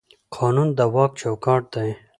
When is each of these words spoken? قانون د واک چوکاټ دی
قانون 0.35 0.67
د 0.77 0.79
واک 0.93 1.11
چوکاټ 1.21 1.63
دی 1.75 1.89